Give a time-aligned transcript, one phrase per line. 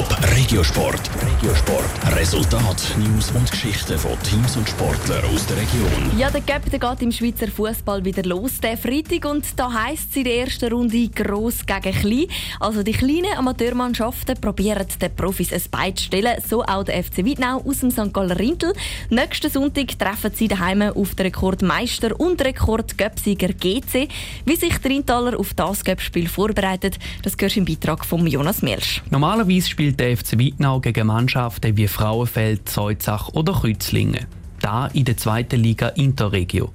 [0.00, 1.10] Top Regiosport.
[1.20, 2.16] Regiosport.
[2.16, 6.18] Resultat, News und Geschichten von Teams und Sportlern aus der Region.
[6.18, 9.26] Ja, der Gap der geht im Schweizer Fußball wieder los, der Freitag.
[9.30, 12.26] Und da heisst es in der ersten Runde gross gegen klein.
[12.60, 16.40] Also die kleinen Amateurmannschaften probieren den Profis ein Bein zu stellen.
[16.48, 18.10] So auch der FC Wittnau aus dem St.
[18.10, 18.72] Galler Rintel.
[19.10, 24.08] Nächsten Sonntag treffen sie daheim auf den Rekordmeister und Rekord-Göpsieger GC.
[24.46, 29.02] Wie sich der Rintaler auf das Göpspiel vorbereitet, das gehört im Beitrag von Jonas Melsch.
[29.10, 34.26] Normalerweise spielt der FC Wittnau gegen Mannschaften wie Frauenfeld, Zeuzach oder Kreuzlingen.
[34.60, 36.70] Da in der zweiten Liga Interregio.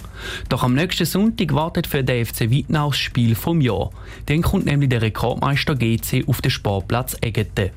[0.49, 3.91] Doch am nächsten Sonntag wartet für den FC Wittnau das Spiel vom Jahr.
[4.25, 7.71] Dann kommt nämlich der Rekordmeister GC auf den Sportplatz Egete.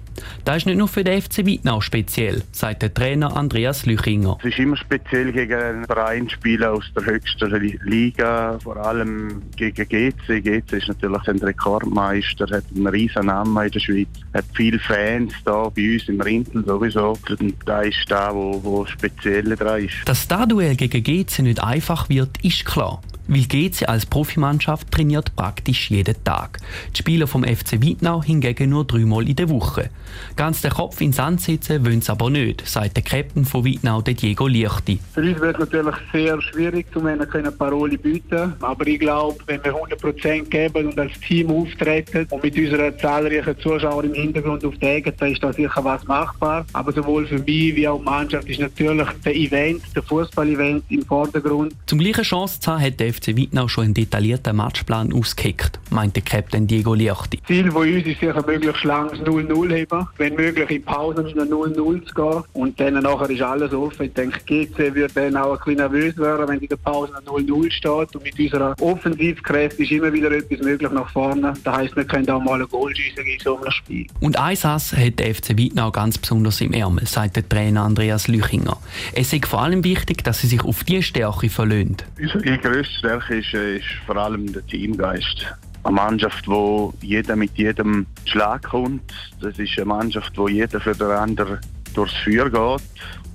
[0.44, 4.38] Das ist nicht nur für den FC Wittnau speziell, sagt der Trainer Andreas Lüchinger.
[4.40, 7.50] Es ist immer speziell gegen einen Verein spielen aus der höchsten
[7.84, 10.42] Liga, vor allem gegen GC.
[10.42, 15.32] GC ist natürlich ein Rekordmeister, hat einen riesen Namen in der Schweiz, hat viele Fans
[15.44, 17.16] da bei uns im Rintel sowieso.
[17.38, 19.96] Und da ist da, wo, wo speziell dran ist.
[20.04, 25.34] Dass das Duell gegen GC nicht einfach wird, ist klar weil GC als Profimannschaft trainiert
[25.36, 26.58] praktisch jeden Tag.
[26.94, 29.90] Die Spieler vom FC Wittnau hingegen nur dreimal in der Woche.
[30.36, 33.64] Ganz den Kopf in den Sand setzen wollen sie aber nicht, sagt der Captain von
[33.64, 34.98] Wittnau, Diego Lichti.
[35.12, 38.54] Für uns wird es natürlich sehr schwierig, um eine Parole bieten.
[38.60, 43.58] Aber ich glaube, wenn wir 100% geben und als Team auftreten und mit unserer zahlreichen
[43.60, 46.64] Zuschauer im Hintergrund auf der Ecke, ist da sicher was machbar.
[46.72, 51.04] Aber sowohl für mich wie auch die Mannschaft ist natürlich der Event, der Fußball-Event im
[51.04, 51.74] Vordergrund.
[51.86, 56.22] Zum gleichen Chance zu haben, hat der FC Wittnau schon einen detaillierten Matchplan ausgeheckt, meinte
[56.22, 57.40] Captain Diego Liachti.
[57.46, 62.06] Ziel von uns ist sicher möglichst langes 0-0 haben, wenn möglich in Pausen mit 0-0
[62.06, 64.06] zu gehen und dann nachher ist alles offen.
[64.06, 67.70] Ich denke, GC wird dann auch ein bisschen nervös werden, wenn in der Pause 0-0
[67.70, 71.54] steht und mit unserer Offensivkräfte ist immer wieder etwas möglich nach vorne.
[71.64, 74.06] Das heisst, wir können auch mal ein Goal schießen in so einem Spiel.
[74.20, 78.28] Und ein Sass hat der FC Wittnau ganz besonders im Ärmel, sagt der Trainer Andreas
[78.28, 78.78] Lüchinger.
[79.14, 82.04] Es ist vor allem wichtig, dass sie sich auf diese Stärke verlöhnt.
[82.20, 85.46] Unsere grösste Stärke ist, äh, ist vor allem der Teamgeist.
[85.82, 89.10] Eine Mannschaft, wo jeder mit jedem Schlag kommt.
[89.40, 91.58] Das ist eine Mannschaft, wo jeder für den anderen
[91.94, 92.82] durchs Feuer geht.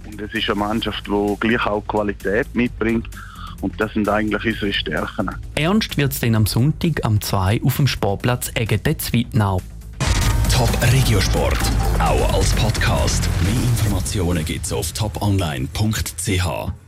[0.06, 3.09] Und es ist eine Mannschaft, die gleich auch Qualität mitbringt.
[3.62, 5.31] Und das sind eigentlich unsere Stärken.
[5.56, 9.59] Ernst wird es dann am Sonntag am 2 auf dem Sportplatz Egede Zwittnau.
[10.51, 11.57] Top Regiosport,
[11.97, 13.28] auch als Podcast.
[13.41, 16.82] Mehr Informationen gibt es auf toponline.ch.